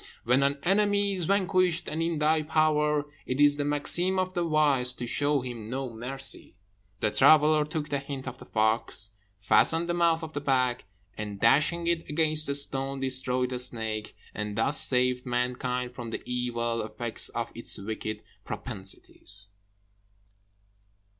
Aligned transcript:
When 0.23 0.41
an 0.41 0.57
enemy 0.63 1.13
is 1.13 1.25
vanquished, 1.25 1.87
and 1.87 2.01
in 2.01 2.17
thy 2.17 2.41
power, 2.41 3.05
It 3.27 3.39
is 3.39 3.57
the 3.57 3.63
maxim 3.65 4.17
of 4.17 4.33
the 4.33 4.43
wise 4.43 4.93
to 4.93 5.05
show 5.05 5.41
him 5.41 5.69
no 5.69 5.91
mercy." 5.93 6.55
The 7.01 7.11
traveller 7.11 7.65
took 7.65 7.89
the 7.89 7.99
hint 7.99 8.27
of 8.27 8.39
the 8.39 8.47
fox, 8.47 9.11
fastened 9.37 9.87
the 9.87 9.93
mouth 9.93 10.23
of 10.23 10.33
the 10.33 10.41
bag, 10.41 10.85
and, 11.15 11.39
dashing 11.39 11.85
it 11.85 12.09
against 12.09 12.49
a 12.49 12.55
stone, 12.55 12.99
destroyed 12.99 13.51
the 13.51 13.59
snake, 13.59 14.15
and 14.33 14.57
thus 14.57 14.81
saved 14.81 15.27
mankind 15.27 15.91
from 15.91 16.09
the 16.09 16.23
evil 16.25 16.81
effects 16.81 17.29
of 17.29 17.51
its 17.53 17.77
wicked 17.77 18.23
propensities. 18.43 19.49